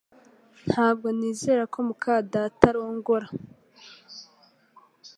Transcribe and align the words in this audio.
Ntabwo 0.67 1.07
nizera 1.17 1.63
ko 1.73 1.77
muka 1.87 2.13
data 2.33 2.65
arongora 2.71 3.27